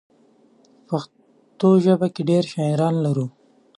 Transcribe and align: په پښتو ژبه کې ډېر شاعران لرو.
په 0.87 0.87
پښتو 1.03 1.69
ژبه 1.85 2.07
کې 2.13 2.21
ډېر 2.29 2.43
شاعران 2.53 2.95
لرو. 3.05 3.25